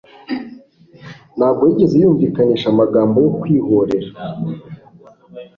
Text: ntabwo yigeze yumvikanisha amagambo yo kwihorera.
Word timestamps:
ntabwo 1.37 1.61
yigeze 1.69 1.95
yumvikanisha 1.97 2.67
amagambo 2.73 3.15
yo 3.25 3.31
kwihorera. 3.41 4.09